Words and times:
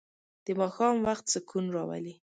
د 0.45 0.47
ماښام 0.59 0.95
وخت 1.07 1.25
سکون 1.33 1.65
راولي. 1.75 2.15